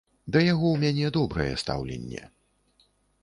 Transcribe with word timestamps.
Да 0.35 0.39
яго 0.43 0.67
ў 0.71 0.77
мяне 0.83 1.11
добрае 1.17 1.51
стаўленне. 1.63 2.23